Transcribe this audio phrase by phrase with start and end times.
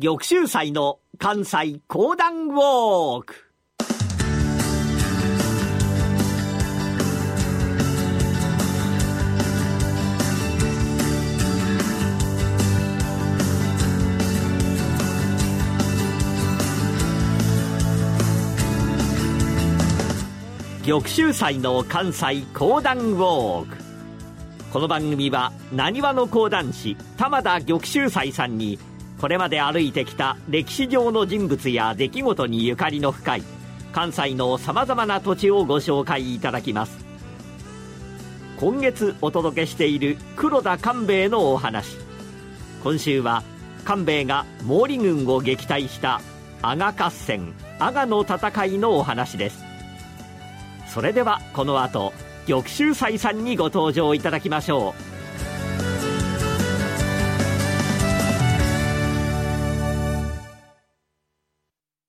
[0.00, 3.36] 玉州祭の関西講談ウォーク。
[20.84, 23.76] 玉州祭の関西講談ウォーク。
[24.72, 28.76] この番組はなにわの講談師玉田玉州祭さんに
[29.20, 33.42] これまで歩いてきた歴史上の人物や出来事にゆかりの深い
[33.92, 37.04] 関西のさまざまな土地をご紹介いただきます。
[38.56, 41.96] 今月お届けしている黒田官兵衛のお話。
[42.82, 43.42] 今週は
[43.84, 46.20] 官兵衛が毛利軍を撃退した
[46.62, 49.64] 阿賀合戦阿賀の戦いのお話です。
[50.88, 52.12] それではこの後
[52.46, 55.13] 玉州祭さんにご登場いただきましょう。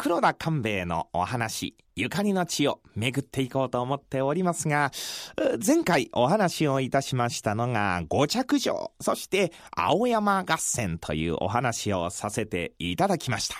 [0.00, 4.92] 黒田官兵衛のお話ゆかりの地を巡っていこうと思っておりますが、
[5.66, 13.56] 前回お話をいたしましたのが五着城、そして青山合戦というお話をさせていただきました。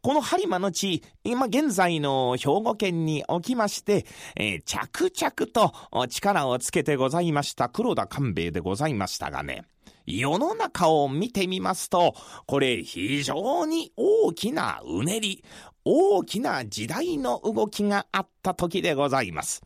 [0.00, 9.64] この播磨の地、今現在の兵庫県におきまして、えー、着々と力をつけてございました黒田官兵衛でございましたがね、
[10.06, 12.14] 世の中を見てみますと、
[12.46, 15.44] これ非常に大きなうねり、
[15.84, 19.62] 大きな時代の動きがあった時でございます。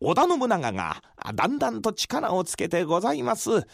[0.00, 1.02] 織田信長が
[1.34, 3.66] だんだんと力をつけてございます。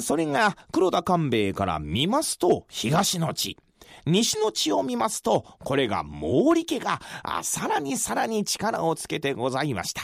[0.00, 3.58] それが黒田官兵衛から見ますと東の地。
[4.06, 7.00] 西の地を見ますと、これが毛利家が
[7.42, 10.02] さらにさらに力をつけてございました。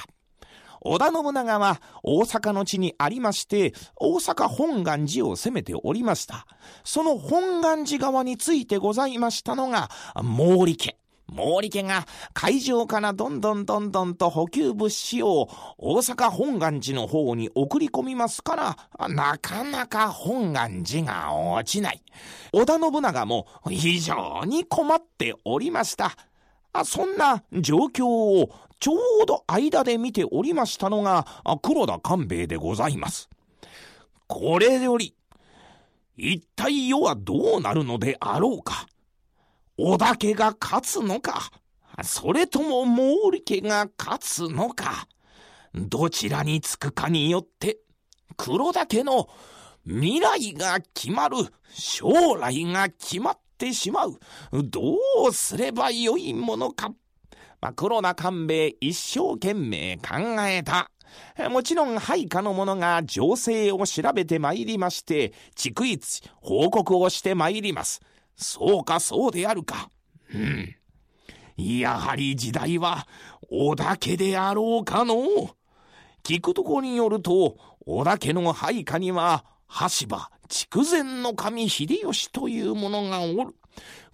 [0.82, 6.46] 織田信長は大阪の地にありまして、大阪本願寺を攻めておりました。
[6.84, 10.96] その本願寺側についてございましたのが毛利家。
[11.30, 15.48] 毛利家が海上からどんどんどんどんと補給物資を
[15.78, 18.56] 大阪本願寺の方に送り込みますか
[18.98, 22.02] ら、なかなか本願寺が落ちない。
[22.52, 26.16] 織田信長も非常に困っておりました。
[26.84, 31.26] そんな状況をちょうど間で見ておりましたのが
[31.62, 33.28] 黒田官兵衛でございます。
[34.26, 35.14] これより、
[36.16, 38.86] 一体世はどうなるのであろうか？
[39.76, 41.50] 織田家が勝つのか、
[42.02, 45.08] それとも毛利家が勝つのか、
[45.74, 47.78] どちらにつくかによって、
[48.36, 49.28] 黒田家の
[49.86, 51.36] 未来が決まる、
[51.72, 54.18] 将来が決まってしまう。
[54.64, 54.96] ど
[55.28, 56.88] うすればよいものか。
[57.60, 60.16] まあ、黒田官兵衛一生懸命考
[60.48, 60.90] えた。
[61.50, 68.00] もちろん配下の者が情勢を調べてまいりまして、逐一報告をしてまいります。
[68.36, 69.90] そうかそうであるか。
[70.34, 70.76] うん。
[71.56, 73.06] やはり時代は
[73.50, 75.16] 織田家であろうかの。
[76.22, 77.56] 聞くところによると、
[77.86, 83.54] 織田家の配下には、羽柴筑前の神秀吉という者がおる。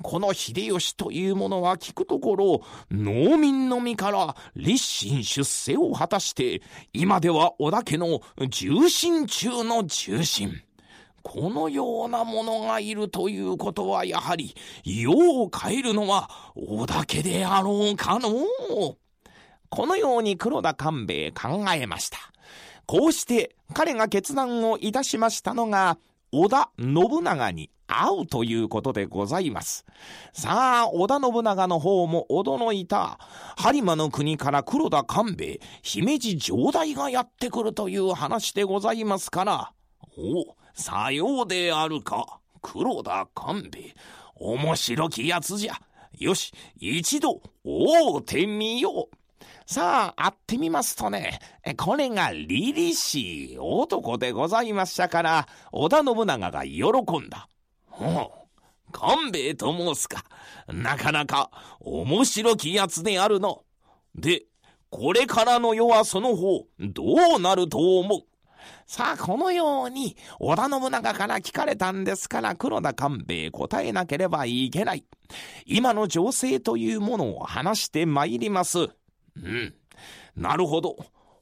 [0.03, 2.61] この秀吉という者は聞くところ、
[2.91, 6.61] 農民の身から立身出世を果たして、
[6.93, 8.21] 今では織田家の
[8.51, 10.63] 重臣中の重臣。
[11.23, 14.55] このようなものがいるということはやはり、
[14.85, 18.31] 世を変えるのは織田家であろうかの？
[19.71, 22.19] このように黒田官兵衛考えました。
[22.85, 25.99] こうして彼が決断をいたしましたのが、
[26.39, 29.87] 織田信長に会うということでございます。
[30.35, 33.19] さあ、織田信長の方も驚いた。
[33.57, 39.73] 播磨の国から黒田官兵衛、姫路城代がやってくるという話でございますから、
[40.19, 42.41] おさようであるか。
[42.61, 43.95] 黒田官兵衛。
[44.35, 45.81] 面白きやつじゃ。
[46.19, 49.26] よし、一度会うてみよう。
[49.67, 51.41] さあ、会ってみますとね、
[51.77, 56.85] これが凛々しい男でございましたから、織田信長が喜
[57.21, 57.49] んだ。
[57.89, 60.25] ほう、官兵衛と申すか。
[60.69, 61.51] なかなか
[61.81, 63.65] 面白きやつであるの。
[64.15, 64.45] で、
[64.91, 68.21] これからの世はその方、どうなると思う
[68.87, 75.05] さあ、このように、織田信長から聞かれたんですから、黒田官兵衛答えなければいけない。
[75.65, 78.89] 今の情勢というものを話してまいります。
[79.43, 79.75] うん。
[80.37, 80.97] なるほど。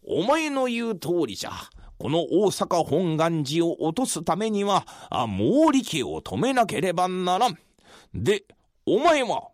[0.06, 1.52] お前の言う通りじゃ。
[1.98, 7.58] この大阪本願寺を落とすためには、あ毛利家を止めなければならん。
[8.12, 8.44] で、
[8.86, 9.48] お前は、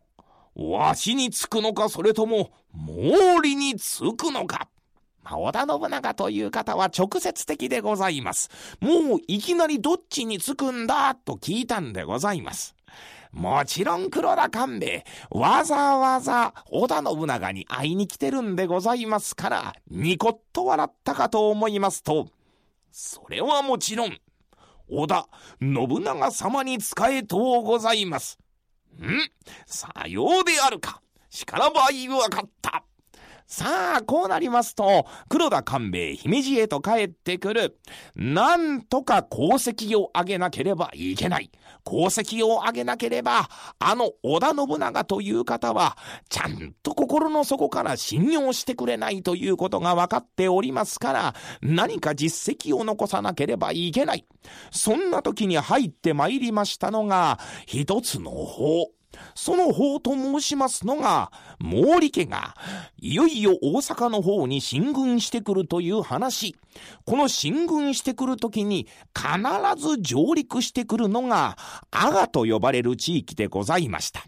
[0.56, 4.68] わしにつくのか、それとも、毛利につくのか。
[5.22, 8.50] まあ、織田信長という方は直接的でございます。
[8.80, 12.74] もういきなりどっちにつくんだと聞いたんでございます。
[13.32, 22.26] もちろん黒田官兵衛、わざわざ織田信長に会いに来てるんでございますから、ニコッと笑ったかと思いますと、
[22.90, 24.18] それはもちろん、
[24.88, 25.28] 織田
[25.60, 28.38] 信長様に仕えとうございます。
[29.00, 29.30] ん？
[29.64, 31.00] さようであるか。
[31.28, 32.82] しからばいわかった。
[33.50, 37.80] さあ、こうなりますと、黒田官兵衛姫路へと帰ってくる。
[38.14, 41.50] なんとか功績を上げなければいけない。
[41.84, 43.48] 功績を上げなければ、
[43.80, 45.98] あの織田信長という方は、
[46.28, 54.26] ちゃんと心の底から信用してくれないということが分かっておりますから、何か実績を残さなければいけない。
[54.70, 58.99] そんな時に入ってまいりましたのが、一つの方。
[59.34, 62.54] その方と申しますのが、毛利家が、
[62.98, 66.56] いよいよ大阪の方に進軍してくるという話。
[67.04, 69.28] この進軍してくるときに、必
[69.80, 71.56] ず上陸してくるのが、
[71.90, 74.24] 阿賀と呼ばれる地域でございました。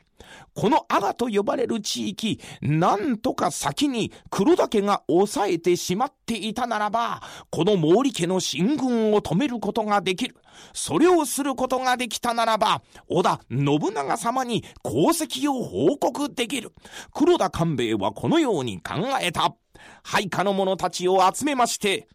[0.55, 10.37] この阿賀と呼ばれる地域、なんとか先に黒田家が抑えてしまっていたならば、この毛利家の進軍を止めることができる。
[10.73, 16.73] それをすることができたならば、織田信長様に功績を報告できる。
[17.13, 19.55] 黒田官兵衛はこのように考えた。
[20.05, 22.07] 配下の者たちを集めまして、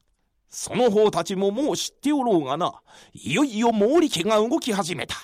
[0.49, 2.73] その方たちももう知っておろうがな。
[3.13, 5.15] いよいよ毛利家が動き始めた。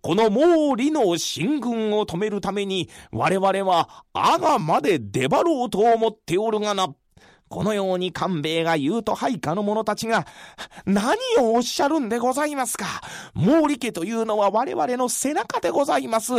[0.00, 6.94] この毛利の進軍を止めるために、我々は阿賀まで出張ろうと思っておるがな。
[7.50, 10.24] このように官兵衛が言うと配下の者たちが、
[10.86, 12.86] 何をおっしゃるんでございますか
[13.34, 16.32] 毛利家というのは我々の背中でございます。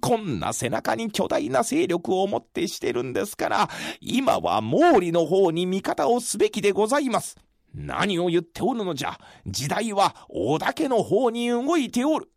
[0.00, 3.68] こんな背中に巨大な勢力を持ってしてるんですから、
[4.00, 7.36] 今は毛利の方に味方をすべきでございます。
[7.74, 9.18] 何を言っておるのじゃ。
[9.46, 12.30] 時代は大田家の方に動いておる。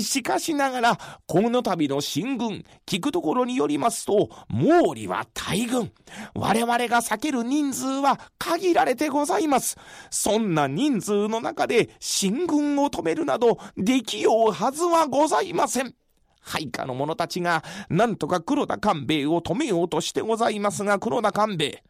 [0.00, 5.90] しかしながら、この度の進軍、聞くところによりますと、毛利は大軍。
[6.34, 9.76] 我々が避ける人数は限られてございます。
[10.10, 15.94] そんな人数の中で進軍を止めるなど、できようはずはございません。
[16.40, 21.82] 配下の者たちが、なんとか黒田官兵衛を止めようとしてございますが、黒田官兵衛。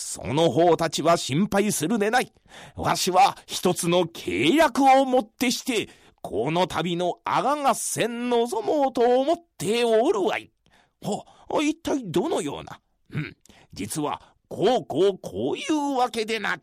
[0.00, 2.32] その方たちは心配するでない。
[2.76, 5.90] わしは一つの契約をもってして、
[6.22, 10.52] この度の阿賀合戦望もうと思っておるわい。
[11.02, 11.24] は、
[11.64, 12.78] 一体どのような？
[13.10, 13.36] うん、
[13.72, 16.60] 実は、こうこうこういうわけでな。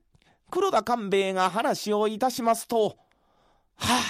[0.50, 2.96] 黒田官兵衛が話をいたしますと、
[3.76, 4.02] はあ、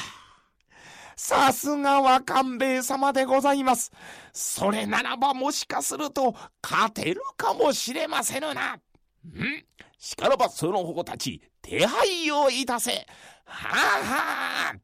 [1.16, 3.92] さすがは官兵衛様でございます。
[4.34, 8.78] それならばもしかすると勝てるかもしれませぬな。
[9.26, 9.66] ん？
[9.98, 13.06] しからばその方たち、手配をいたせ。
[13.46, 14.76] はあはあ。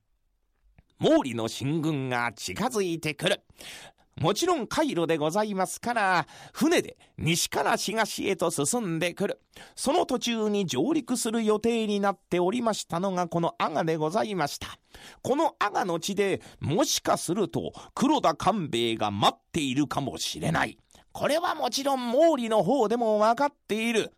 [1.00, 3.42] 毛利の進軍が近づいてくる。
[4.18, 9.42] もちろん海路でございますから、船で西から東へと進んでくる。
[9.76, 14.68] その途中に上陸する予定になっておりましたのがこの阿賀でございました。
[15.24, 20.78] この阿賀の地でもしかすると黒田官兵衛が待っているかもしれない。
[21.14, 24.14] これはもちろん毛利の方でもわかっている。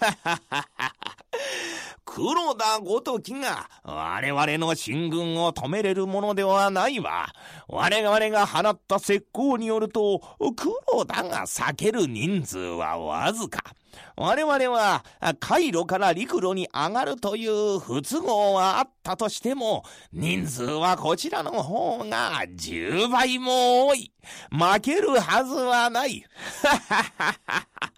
[2.04, 7.28] 黒田ごときが我々の進軍を止めれるものではないわ。
[7.68, 10.22] 我々が放った石膏によると、
[10.56, 13.74] 黒田が避ける人数はわずか。
[14.16, 15.04] 我々は
[15.40, 24.12] 海路から陸路に上がるという不都合はあったとしても、人数はこちらの方が10倍も多い。
[24.50, 26.24] 負けるはずはない。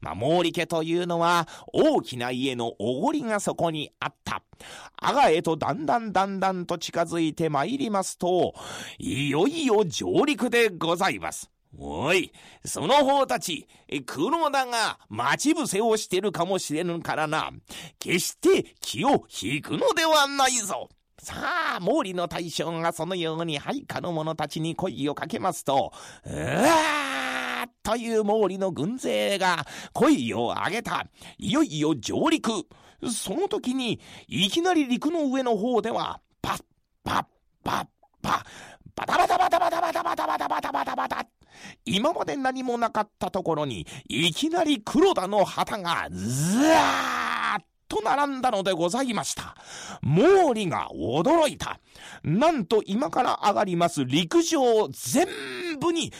[0.00, 4.42] まあ、毛利家というのは大きな家のおごりがそこにあった。
[4.96, 8.54] 阿賀へとだんだんだんだんと近づいてまいりますと、
[8.98, 11.50] いよいよ上陸でございます。
[11.78, 12.32] おい、
[12.64, 13.66] その方たち、
[14.06, 17.50] 黒田が待ち伏せをしてるかもしれぬからな。
[17.98, 20.88] 決して気を引くのではないぞ。
[21.18, 21.34] さ
[21.76, 25.92] あ、毛利の大将がそのように配下の者たちに声をかけますと、
[26.24, 27.15] うわ
[27.86, 31.06] という毛利の軍勢が声を上げた。
[31.38, 32.50] いよいよ上陸。
[33.12, 36.64] その時に、いきなり陸の上の方では、パッ、
[37.04, 37.24] パッ、
[37.62, 37.86] パッ、
[38.20, 38.44] パッ、
[38.96, 41.26] バタバタバタバタバタバタバタバタバタバタ。
[41.84, 49.54] 今まで何もなかったところに、いきなり黒田の旗が、ずーっと並んだのでございました。
[50.02, 51.78] 毛利が驚いた。
[52.24, 55.28] なんと今から上がります陸上全
[55.78, 56.12] 部に、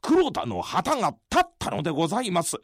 [0.00, 2.56] 黒田の旗が立ったのでございます。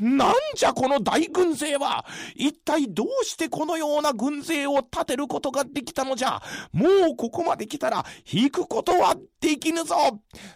[0.00, 2.04] なんじゃこの大軍勢は
[2.34, 6.42] 一体どうしてこのような軍勢を立てることができたのじゃ
[6.72, 9.94] もうここまで来たら引くことはできぬぞ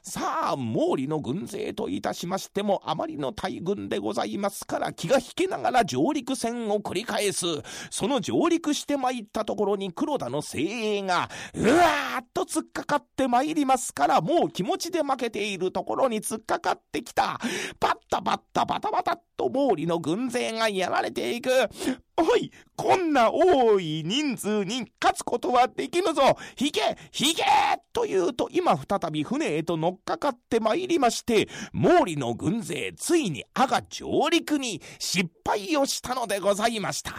[0.03, 7.47] さあ、毛利の軍勢といたしましてもあまりの大軍でございますから気が引けながら上陸戦を繰り返す。
[7.91, 17.39] その上陸して参ったところに黒田の精鋭がうわーっと突っかかって参りますからもう気持ちで負けているところに突っかかってきた。
[17.79, 21.51] パッタパッタバタバタっと毛利の軍勢がやられていく。
[22.15, 27.43] おい、こんな多い人数に勝つことはできぬぞ引け引け
[27.93, 37.13] と言うと今再び船へと乗っかかって参りまして、毛利の軍勢ついに阿賀上陸に失敗をしたのでございました。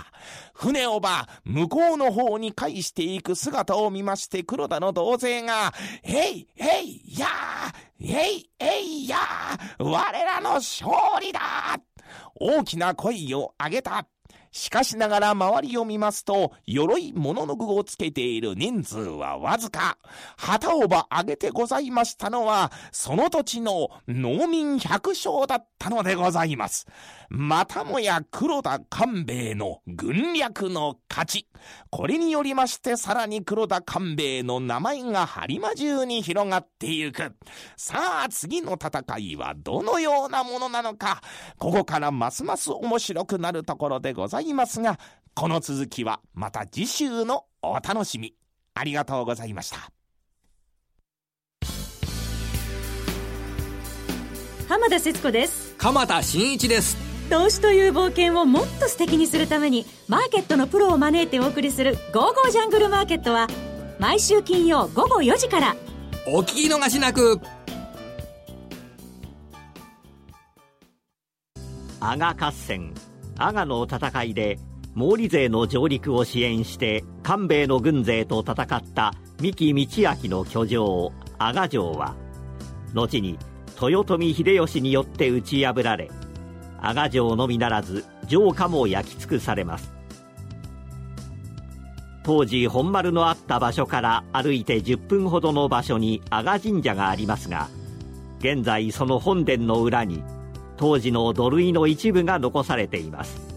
[0.53, 5.73] 船をば向こうの方に返していく姿を見まして黒田の同勢が、
[6.03, 11.41] えいえいやーえいえいやー我らの勝利だ
[12.35, 14.05] 大きな声を上げた。
[14.53, 19.98] しかしながら周りを見ますと、鎧物の具をつけている人数はわずか。
[20.38, 26.86] 旗をば上げてございましたのは、その土地の農民百姓だったのでございます。
[27.29, 31.48] またもや黒田官兵衛の軍略の勝ち。
[31.89, 37.33] これによりましてさらに黒田官兵衛の名前が播磨中に広がってゆく。
[37.75, 41.22] さあ次の戦いはどのようなものなのか。
[41.57, 45.00] ここからますます面白くなるところでございますいますが、
[45.33, 48.35] この続きはまた次週のお楽しみ。
[48.75, 49.91] ありがとうございました。
[54.67, 55.75] 浜田節子です。
[55.77, 56.97] 鎌田新一です。
[57.29, 63.47] 投資という冒険をもっと素敵にするためにマーケットのプロを招いてお送りする「ゴーゴージャングルマーケット」は
[64.00, 65.75] 毎週金曜午後4時から。
[66.27, 67.39] お聞き逃しなく。
[72.00, 72.93] 阿賀合戦
[73.37, 74.59] 阿賀の戦いで
[74.95, 82.15] 毛利勢の上陸を支援して官兵衛の軍勢と戦った三木道明の居城阿賀城は
[82.93, 83.39] 後に
[83.81, 86.11] 豊臣秀吉によって打ち破られ
[86.79, 89.93] 阿賀城のみならず城下も焼き尽くされます。
[92.23, 97.67] 当時本丸のあった場所から歩いて10分ほどの場所に阿賀神社がありますが
[98.39, 100.23] 現在その本殿の裏に
[100.77, 103.53] 当時の土塁の一部が残されています。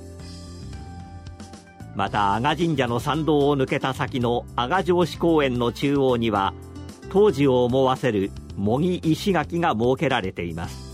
[1.94, 6.52] また阿賀神社の参道を抜けた先の阿賀城址公園の中央には
[7.10, 10.86] 当時を思わせる模擬石垣が設けられています。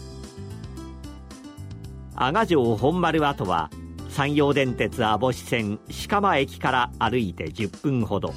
[2.15, 3.69] 阿賀城本丸跡は
[4.11, 8.33] 山陽電鉄網干線鹿間駅から歩いて10分ほど。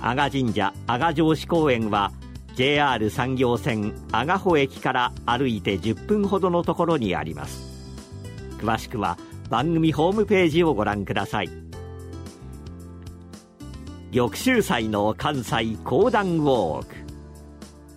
[0.00, 2.10] 阿賀神社阿賀城址公園は
[2.54, 7.72] JR 産業線阿賀穂駅から歩いて10分ほどのところにあります。
[8.58, 9.18] 詳しくは
[9.48, 11.50] 番組ホームページをご覧ください。
[14.14, 16.94] 玉州祭の関西講談ウォーク。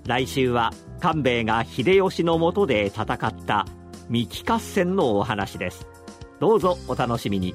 [0.05, 0.71] 来週は
[1.01, 3.65] 官兵衛が秀吉のもとで戦った
[4.09, 5.87] 三木合戦のお話です。
[6.39, 7.53] どうぞお楽しみに。